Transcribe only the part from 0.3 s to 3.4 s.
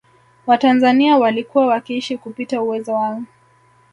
Watanzania walikuwa wakiishi kupita uwezo wao